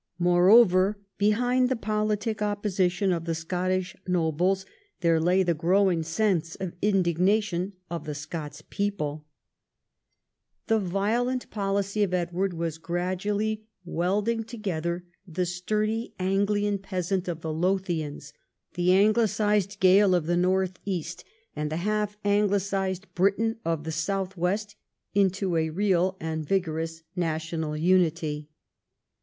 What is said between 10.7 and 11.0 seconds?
XII THE CONQUEST OF